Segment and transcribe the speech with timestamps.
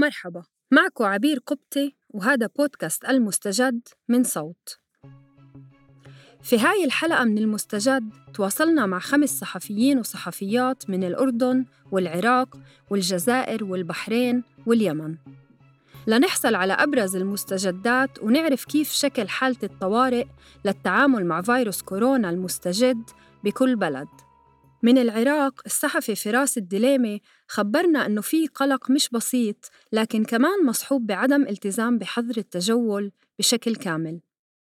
[0.00, 4.78] مرحبا معكم عبير قبطي وهذا بودكاست المستجد من صوت.
[6.42, 12.56] في هاي الحلقة من المستجد تواصلنا مع خمس صحفيين وصحفيات من الأردن والعراق
[12.90, 15.16] والجزائر والبحرين واليمن.
[16.06, 20.26] لنحصل على أبرز المستجدات ونعرف كيف شكل حالة الطوارئ
[20.64, 23.10] للتعامل مع فيروس كورونا المستجد
[23.44, 24.08] بكل بلد.
[24.82, 31.42] من العراق الصحفي فراس الدليمي خبرنا أنه في قلق مش بسيط لكن كمان مصحوب بعدم
[31.42, 34.20] التزام بحظر التجول بشكل كامل.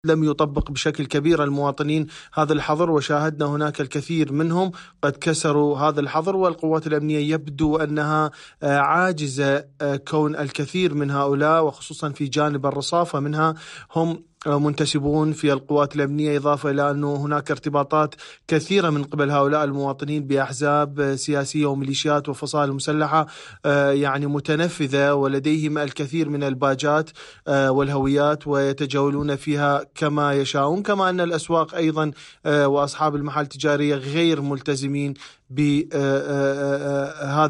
[0.04, 6.36] لم يطبق بشكل كبير المواطنين هذا الحظر وشاهدنا هناك الكثير منهم قد كسروا هذا الحظر
[6.36, 8.30] والقوات الأمنية يبدو أنها
[8.62, 13.54] آه، عاجزة آه، كون الكثير من هؤلاء وخصوصا في جانب الرصافة منها
[13.96, 18.14] هم منتسبون في القوات الأمنية إضافة إلى أنه هناك ارتباطات
[18.48, 23.26] كثيرة من قبل هؤلاء المواطنين بأحزاب سياسية وميليشيات وفصائل مسلحة
[23.64, 27.10] آه، يعني متنفذة ولديهم الكثير من الباجات
[27.48, 32.10] آه، والهويات ويتجولون فيها كما يشاءون كما أن الأسواق أيضا
[32.46, 35.14] آه، وأصحاب المحال التجارية غير ملتزمين
[35.50, 35.96] بهذا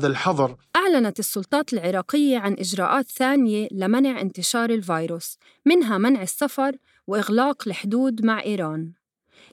[0.06, 0.56] الحظر.
[0.88, 8.42] أعلنت السلطات العراقية عن إجراءات ثانية لمنع انتشار الفيروس منها منع السفر وإغلاق الحدود مع
[8.42, 8.92] إيران.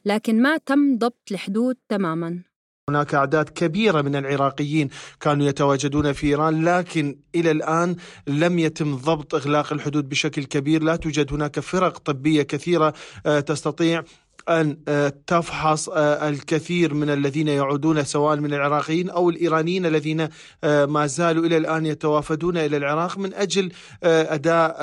[0.05, 2.43] لكن ما تم ضبط الحدود تماماً.
[2.89, 7.95] هناك أعداد كبيرة من العراقيين كانوا يتواجدون في إيران لكن إلى الآن
[8.27, 10.83] لم يتم ضبط إغلاق الحدود بشكل كبير.
[10.83, 12.93] لا توجد هناك فرق طبية كثيرة
[13.25, 14.03] آه، تستطيع
[14.49, 20.27] أن آه، تفحص آه، الكثير من الذين يعودون سواء من العراقيين أو الإيرانيين الذين
[20.63, 23.71] آه، ما زالوا إلى الآن يتوافدون إلى العراق من أجل
[24.03, 24.75] أداء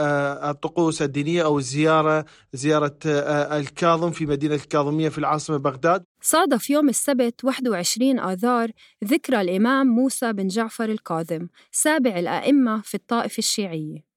[0.51, 6.05] الطقوس الدينية أو الزيارة زيارة الكاظم في مدينة الكاظمية في العاصمة بغداد.
[6.23, 8.71] صادف يوم السبت 21 آذار
[9.05, 14.13] ذكرى الإمام موسى بن جعفر الكاظم سابع الأئمة في الطائفة الشيعية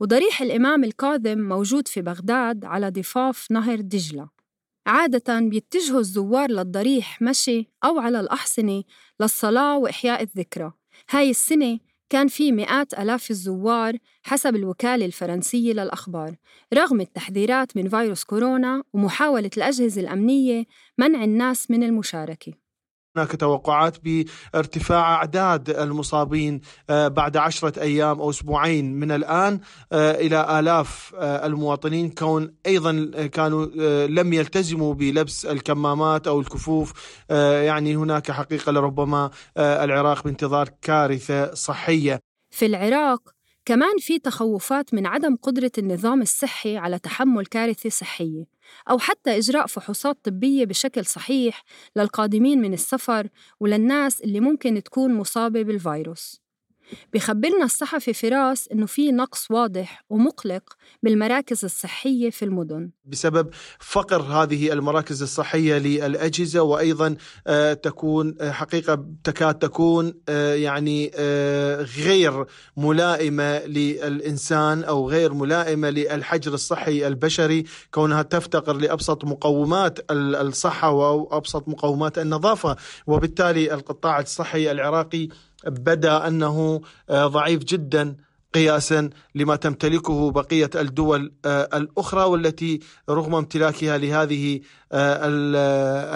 [0.00, 4.35] وضريح الإمام الكاظم موجود في بغداد على ضفاف نهر دجلة.
[4.86, 8.84] عادة بيتجهوا الزوار للضريح مشي أو على الأحصنة
[9.20, 10.72] للصلاة وإحياء الذكرى.
[11.10, 11.78] هاي السنة
[12.10, 16.36] كان في مئات آلاف الزوار حسب الوكالة الفرنسية للأخبار.
[16.74, 20.64] رغم التحذيرات من فيروس كورونا ومحاولة الأجهزة الأمنية
[20.98, 22.65] منع الناس من المشاركة.
[23.16, 26.60] هناك توقعات بارتفاع أعداد المصابين
[26.90, 28.94] آه، بعد عشرة أيام أو أسبوعين.
[28.94, 29.60] من الآن
[29.92, 32.10] آه، إلى آلاف آه، المواطنين.
[32.10, 33.66] كون أيضا كانوا
[34.06, 36.92] لم يلتزموا بلبس الكمامات أو الكفوف
[37.30, 42.20] يعني هناك حقيقة لربما العراق بانتظار كارثة صحية.
[42.50, 43.20] في العراق
[43.64, 48.55] كمان في تخوفات من عدم قدرة النظام الصحي على تحمل كارثة صحية.
[48.90, 51.64] أو حتى إجراء فحوصات طبية بشكل صحيح
[51.96, 53.28] للقادمين من السفر
[53.60, 56.45] وللناس اللي ممكن تكون مصابة بالفيروس.
[57.14, 60.62] بخبرنا الصحفي فراس إنه في نقص واضح ومقلق
[61.02, 62.90] بالمراكز الصحية في المدن.
[63.04, 67.16] بسبب فقر هذه المراكز الصحية للأجهزة وأيضا
[67.46, 71.10] آه، تكون آه، حقيقة تكاد تكون آه، يعني
[72.06, 72.44] غير
[72.76, 77.64] ملائمة للإنسان أو غير ملائمة للحجر الصحي البشري.
[77.90, 82.76] كونها تفتقر لأبسط مقومات الصحة وأبسط مقومات النظافة
[83.06, 85.28] وبالتالي القطاع الصحي العراقي
[85.66, 88.16] بدا أنه آه، ضعيف جدا
[88.54, 94.60] قياسا لما تمتلكه بقية الدول آه، الأخرى والتي رغم امتلاكها لهذه
[94.92, 95.28] آه،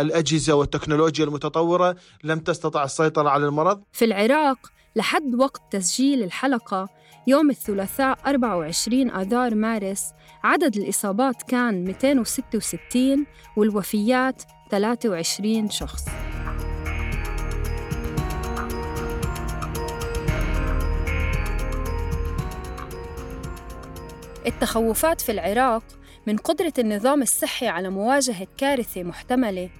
[0.01, 3.83] الأجهزة والتكنولوجيا المتطورة لم تستطع السيطرة على المرض.
[3.93, 4.59] في العراق
[4.97, 6.89] لحد وقت تسجيل الحلقة
[7.27, 10.05] يوم الثلاثاء 24 آذار مارس
[10.45, 16.05] عدد الإصابات كان 266 والوفيات 23 شخص.
[24.51, 25.83] التخوفات في العراق
[26.27, 29.71] من قدرة النظام الصحي على مواجهة كارثة محتملة.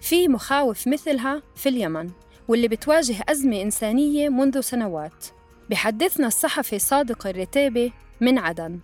[0.00, 2.10] في مخاوف مثلها في اليمن
[2.48, 5.26] واللي بتواجه أزمة إنسانية منذ سنوات.
[5.70, 8.80] بحدثنا الصحفي صادق الرتيبي من عدن.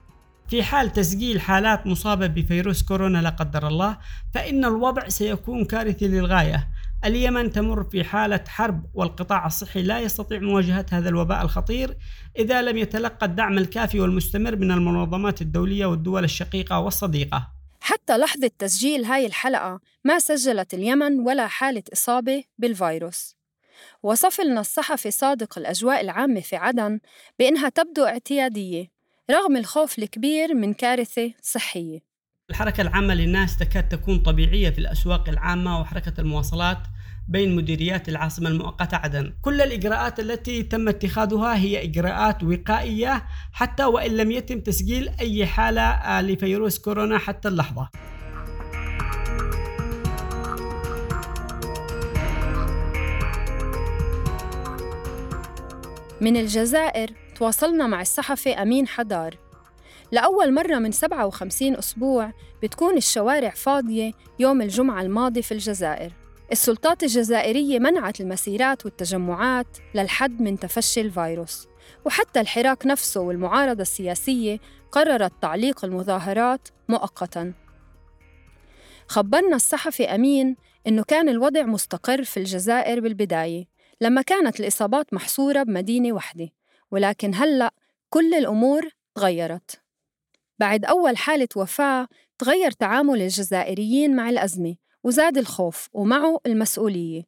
[0.49, 3.99] في حال تسجيل حالات مصابة بفيروس كورونا لا قدر الله
[4.35, 6.69] فإن الوضع سيكون كارثي للغاية.
[7.05, 11.97] اليمن تمر في حالة حرب والقطاع الصحي لا يستطيع مواجهة هذا الوباء الخطير
[12.39, 17.49] إذا لم يتلقى الدعم الكافي والمستمر من المنظمات الدولية والدول الشقيقة والصديقة.
[17.81, 23.37] حتى لحظة تسجيل هاي الحلقة ما سجلت اليمن ولا حالة إصابة بالفيروس.
[24.03, 27.01] وصف لنا الصحفي صادق الأجواء العامة في عدن
[27.39, 28.91] بأنها تبدو اعتيادية
[29.31, 32.16] رغم الخوف الكبير من كارثة صحية.
[32.51, 36.79] الحركة العامة للناس تكاد تكون طبيعية في الأسواق العامة وحركة المواصلات
[37.29, 39.33] بين مديريات العاصمة المؤقتة عدن.
[39.43, 46.21] كل الإجراءات التي تم اتخاذها هي إجراءات وقائية حتى وإن لم يتم تسجيل أي حالة
[46.21, 47.89] لفيروس كورونا حتى اللحظة.
[56.21, 59.46] من الجزائر تواصلنا مع الصحفي أمين حدار.
[60.13, 62.33] لأول مرة من 57 أسبوع
[62.63, 66.13] بتكون الشوارع فاضية يوم الجمعة الماضي في الجزائر.
[66.53, 71.67] السلطات الجزائرية منعت المسيرات والتجمعات للحد من تفشي الفيروس.
[72.05, 74.59] وحتى الحراك نفسه والمعارضة السياسية
[74.93, 77.55] قررت تعليق المظاهرات مؤقتاً.
[79.09, 80.57] خبرنا الصحفي أمين
[80.87, 83.65] إنه كان الوضع مستقر في الجزائر بالبداية
[84.01, 86.49] لما كانت الإصابات محصورة بمدينة واحدة
[86.91, 87.75] ولكن هلأ
[88.11, 89.81] كل الأمور تغيرت
[90.59, 92.09] بعد أول حالة وفاة
[92.39, 97.23] تغير تعامل الجزائريين مع الأزمة وزاد الخوف ومعه المسؤولية.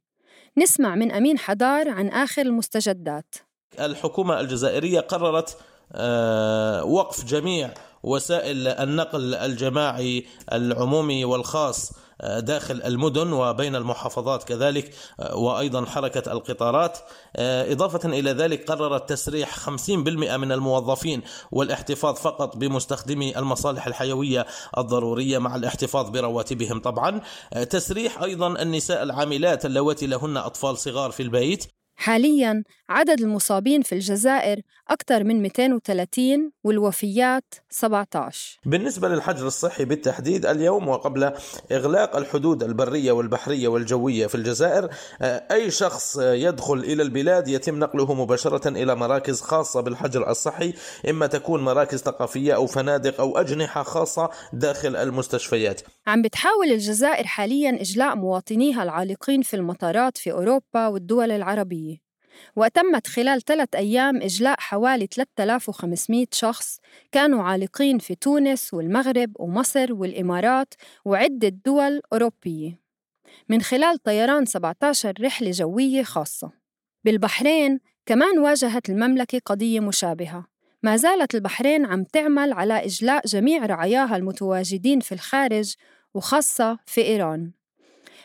[0.58, 3.34] نسمع من أمين حدار عن آخر المستجدات.
[3.80, 5.56] الحكومة الجزائرية قررت
[5.92, 11.92] آه، وقف جميع وسائل النقل الجماعي العمومي والخاص
[12.22, 14.94] داخل المدن وبين المحافظات كذلك
[15.32, 16.98] وأيضا حركة القطارات.
[17.36, 21.22] إضافة إلى ذلك قررت تسريح 50% من الموظفين
[21.52, 24.46] والاحتفاظ فقط بمستخدمي المصالح الحيوية
[24.78, 27.20] الضرورية مع الاحتفاظ برواتبهم طبعا.
[27.70, 31.66] تسريح أيضا النساء العاملات اللواتي لهن أطفال صغار في البيت.
[31.98, 40.88] حالياً عدد المصابين في الجزائر أكثر من 230 والوفيات 17 بالنسبة للحجر الصحي بالتحديد اليوم
[40.88, 41.32] وقبل
[41.72, 44.88] إغلاق الحدود البرية والبحرية والجوية في الجزائر
[45.22, 50.74] آه، أي شخص يدخل إلى البلاد يتم نقله مباشرة إلى مراكز خاصة بالحجر الصحي
[51.08, 55.80] إما تكون مراكز ثقافية أو فنادق أو أجنحة خاصة داخل المستشفيات.
[56.06, 61.87] عم بتحاول الجزائر حالياً إجلاء مواطنيها العالقين في المطارات في أوروبا والدول العربية.
[62.56, 66.80] وتمت خلال ثلاث أيام إجلاء حوالي 3500 شخص
[67.12, 70.74] كانوا عالقين في تونس والمغرب ومصر والإمارات
[71.04, 72.80] وعدة دول أوروبية.
[73.48, 76.50] من خلال طيران 17 رحلة جوية خاصة.
[77.04, 80.46] بالبحرين كمان واجهت المملكة قضية مشابهة.
[80.82, 85.74] ما زالت البحرين عم تعمل على إجلاء جميع رعاياها المتواجدين في الخارج
[86.14, 87.50] وخاصة في إيران.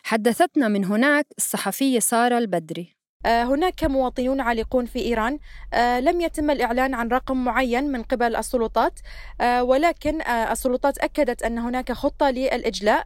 [0.04, 2.93] حدثتنا من هناك الصحفية سارة البدري.
[3.26, 5.40] هناك مواطنون عالقون في إيران.
[5.74, 9.00] آه، لم يتم الإعلان عن رقم معين من قبل السلطات
[9.42, 13.06] آه، ولكن السلطات أكدت أن هناك خطة للإجلاء.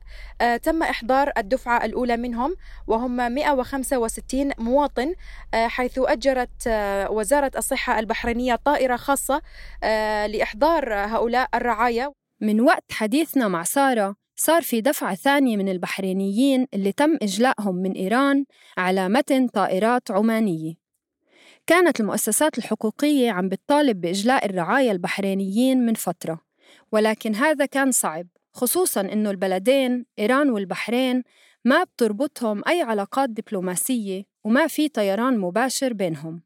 [0.64, 2.56] تم إحضار الدفعة الأولى منهم
[2.88, 5.14] وهم 165 مواطن
[5.54, 6.68] حيث أجرت
[7.10, 9.42] وزارة الصحة البحرينية طائرة خاصة
[10.28, 12.12] لإحضار هؤلاء الرعايا
[12.42, 14.27] من وقت حديثنا مع سارة.
[14.40, 18.46] صار في دفعة ثانية من البحرينيين اللي تم إجلائهم من إيران
[18.78, 20.74] على متن طائرات عمانية.
[21.68, 26.40] كانت المؤسسات الحقوقية عم بتطالب بإجلاء الرعايا البحرينيين من فترة
[26.92, 31.24] ولكن هذا كان صعب خصوصاً إنه البلدين إيران والبحرين
[31.66, 36.42] ما بتربطهم أي علاقات دبلوماسية وما في طيران مباشر بينهم.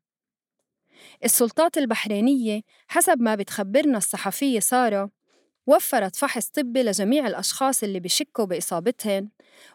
[1.23, 5.20] السلطات البحرينية حسب ما بتخبرنا الصحفية سارة
[5.67, 9.29] وفرت فحص طبي لجميع الأشخاص اللي بشكوا بإصابتهن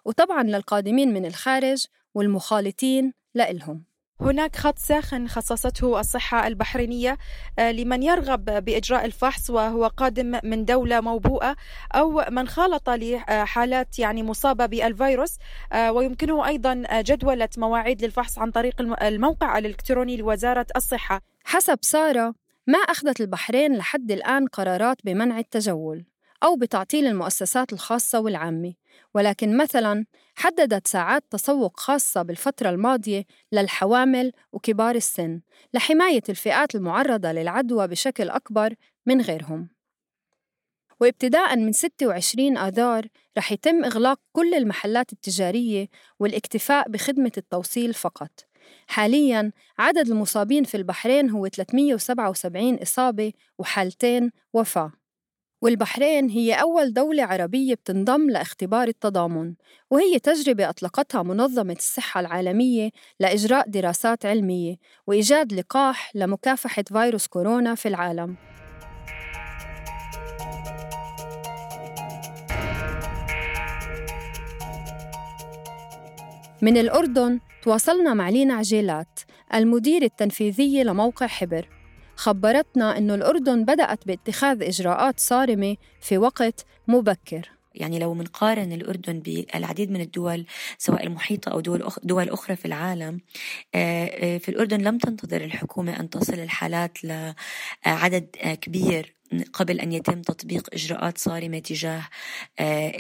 [0.04, 3.84] وطبعاً للقادمين من الخارج والمخالطين لإلهم.
[4.20, 7.18] هناك خط ساخن خصصته الصحة البحرينية
[7.58, 11.56] آه، لمن يرغب بإجراء الفحص وهو قادم من دولة موبوءة
[11.94, 15.38] أو من خالط لحالات يعني مصابة بالفيروس
[15.72, 21.20] آه، ويمكنه أيضا جدولة مواعيد للفحص عن طريق الموقع الإلكتروني لوزارة الصحة.
[21.44, 22.34] حسب سارة
[22.66, 26.04] ما أخذت البحرين لحد الآن قرارات بمنع التجول
[26.42, 28.74] أو بتعطيل المؤسسات الخاصة والعامة
[29.14, 35.40] ولكن مثلاً حددت ساعات تسوق خاصة بالفترة الماضية للحوامل وكبار السن
[35.74, 38.74] لحماية الفئات المعرضة للعدوى بشكل أكبر
[39.06, 39.68] من غيرهم.
[41.00, 43.06] وابتداء من 26 آذار
[43.38, 48.45] رح يتم إغلاق كل المحلات التجارية والاكتفاء بخدمة التوصيل فقط.
[48.86, 54.92] حالياً عدد المصابين في البحرين هو 377 إصابة وحالتين وفاة.
[55.62, 59.54] والبحرين هي أول دولة عربية بتنضم لاختبار التضامن
[59.90, 67.88] وهي تجربة أطلقتها منظمة الصحة العالمية لإجراء دراسات علمية وإيجاد لقاح لمكافحة فيروس كورونا في
[67.88, 68.36] العالم.
[76.62, 79.20] من الأردن تواصلنا مع لينا عجيلات
[79.54, 81.68] المدير التنفيذية لموقع حبر.
[82.16, 87.50] خبرتنا أنه الأردن بدأت باتخاذ إجراءات صارمة في وقت مبكر.
[87.74, 90.46] يعني لو منقارن الأردن بالعديد من الدول
[90.78, 93.20] سواء المحيطة أو دول, أخ دول أخرى في العالم
[94.38, 98.26] في الأردن لم تنتظر الحكومة أن تصل الحالات لعدد
[98.60, 99.16] كبير
[99.52, 102.02] قبل أن يتم تطبيق إجراءات صارمة تجاه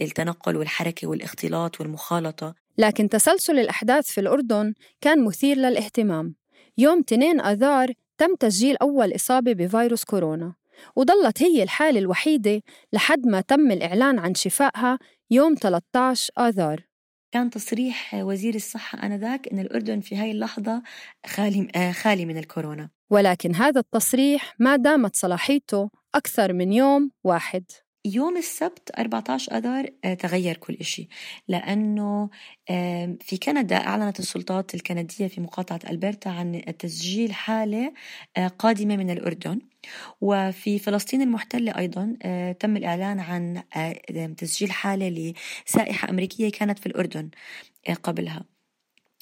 [0.00, 2.65] التنقل والحركة والاختلاط والمخالطة.
[2.78, 6.34] لكن تسلسل الأحداث في الأردن كان مثير للاهتمام.
[6.78, 10.54] يوم 2 آذار تم تسجيل أول إصابة بفيروس كورونا
[10.96, 14.98] وظلت هي الحالة الوحيدة لحد ما تم الإعلان عن شفائها
[15.30, 16.86] يوم 13 آذار.
[17.32, 20.82] كان تصريح وزير الصحة آنذاك أن الأردن في هاي اللحظة
[21.26, 22.90] خالي, آه، خالي من الكورونا.
[23.10, 27.64] ولكن هذا التصريح ما دامت صلاحيته أكثر من يوم واحد.
[28.06, 31.08] يوم السبت 14 أذار آه، تغير كل شيء
[31.48, 32.30] لأنه
[33.20, 37.92] في كندا أعلنت السلطات الكندية في مقاطعة ألبرتا عن تسجيل حالة
[38.36, 39.60] آه، قادمة من الأردن.
[40.20, 43.62] وفي فلسطين المحتلة أيضا آه، تم الإعلان عن
[44.36, 45.34] تسجيل حالة
[45.66, 47.30] لسائحة أمريكية كانت في الأردن
[48.02, 48.55] قبلها.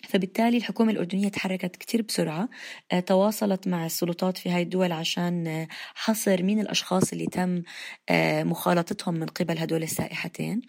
[0.08, 2.48] فبالتالي الحكومة الأردنية تحركت كتير بسرعة
[2.92, 7.62] آه، تواصلت مع السلطات في هاي الدول عشان آه، حصر مين الأشخاص اللي تم
[8.08, 10.60] آه، مخالطتهم من قبل هدول السائحتين.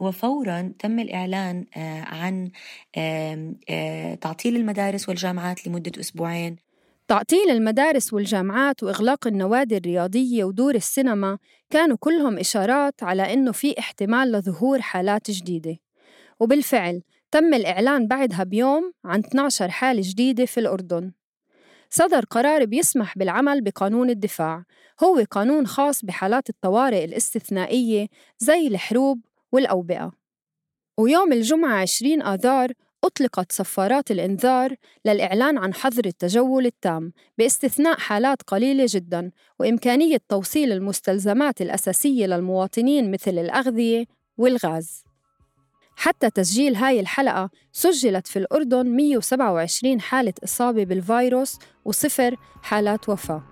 [0.00, 1.64] وفورا تم الإعلان
[2.06, 2.50] عن
[4.20, 6.56] تعطيل المدارس والجامعات لمدة أسبوعين.
[7.08, 11.38] تعطيل المدارس والجامعات وإغلاق النوادي الرياضية ودور السينما
[11.70, 15.76] كانوا كلهم إشارات على إنه في احتمال لظهور حالات جديدة.
[16.40, 21.12] وبالفعل تم الإعلان بعدها بيوم عن 12 حالة جديدة في الأردن.
[21.90, 24.64] صدر قرار بيسمح بالعمل بقانون الدفاع.
[25.04, 28.06] هو قانون خاص بحالات الطوارئ الاستثنائية
[28.38, 29.20] زي الحروب
[29.52, 30.12] والأوبئة.
[30.98, 32.72] ويوم الجمعة 20 آذار
[33.04, 39.30] أطلقت صفارات الإنذار للإعلان عن حظر التجول التام باستثناء حالات قليلة جداً
[39.60, 44.04] وإمكانية توصيل المستلزمات الأساسية للمواطنين مثل الأغذية
[44.36, 45.07] والغاز.
[46.00, 53.42] حتى تسجيل هاي الحلقة سجلت في الأردن 127 حالة إصابة بالفيروس وصفر حالات وفاة.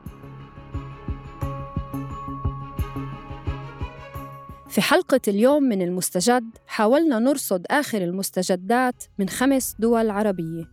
[4.68, 10.70] في حلقة اليوم من المستجد حاولنا نرصد آخر المستجدات من خمس دول عربية.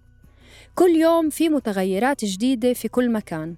[0.76, 3.56] كل يوم في متغيرات جديدة في كل مكان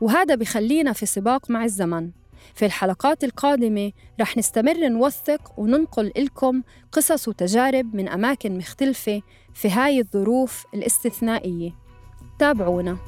[0.00, 2.10] وهذا بخلينا في سباق مع الزمن.
[2.54, 9.22] في الحلقات القادمة رح نستمر نوثق وننقل لكم قصص وتجارب من أماكن مختلفة
[9.54, 11.70] في هاي الظروف الاستثنائية.
[12.38, 12.98] تابعونا.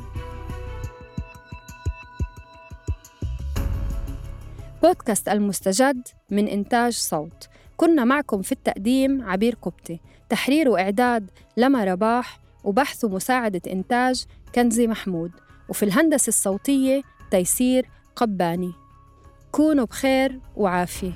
[4.82, 7.48] بودكاست المستجد من إنتاج صوت.
[7.76, 15.30] كنا معكم في التقديم عبير قبتي تحرير وإعداد لما رباح وبحث ومساعدة إنتاج كنزي محمود.
[15.68, 18.72] وفي الهندسة الصوتية تيسير قباني.
[19.52, 21.12] كونوا بخير وعافية.